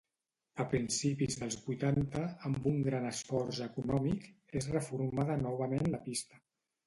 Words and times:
A 0.61 0.65
principis 0.69 1.35
dels 1.41 1.57
vuitanta, 1.65 2.23
amb 2.49 2.65
un 2.71 2.79
gran 2.87 3.05
esforç 3.11 3.59
econòmic, 3.67 4.25
és 4.61 4.69
reformada 4.77 5.39
novament 5.45 5.93
la 5.97 6.01
pista. 6.09 6.41